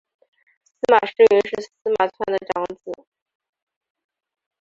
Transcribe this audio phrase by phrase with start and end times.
[0.79, 3.05] 司马世云是司马纂的长子。